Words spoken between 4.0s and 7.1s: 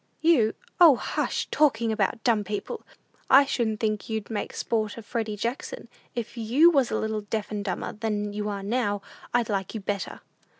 you'd make sport of Freddy Jackson! If you was a